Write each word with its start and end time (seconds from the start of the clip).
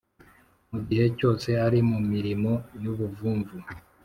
Mu 0.71 0.79
gihe 0.87 1.05
cyose 1.17 1.49
ari 1.65 1.79
mu 1.89 1.99
mirimo 2.11 2.51
y 2.81 2.85
ubuvumvu 2.91 3.57